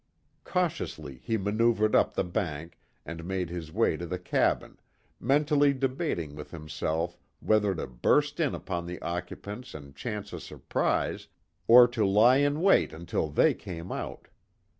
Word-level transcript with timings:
Cautiously 0.43 1.21
he 1.23 1.37
maneuvered 1.37 1.93
up 1.95 2.15
the 2.15 2.23
bank, 2.23 2.79
and 3.05 3.23
made 3.23 3.51
his 3.51 3.71
way 3.71 3.97
to 3.97 4.07
the 4.07 4.17
cabin, 4.17 4.79
mentally 5.19 5.73
debating 5.75 6.33
with 6.35 6.49
himself 6.49 7.19
whether 7.39 7.75
to 7.75 7.85
burst 7.85 8.39
in 8.39 8.55
upon 8.55 8.87
the 8.87 8.99
occupants 9.03 9.75
and 9.75 9.95
chance 9.95 10.33
a 10.33 10.39
surprise, 10.39 11.27
or 11.67 11.87
to 11.89 12.03
lie 12.03 12.37
in 12.37 12.63
wait 12.63 12.91
till 13.07 13.29
they 13.29 13.53
came 13.53 13.91
out. 13.91 14.27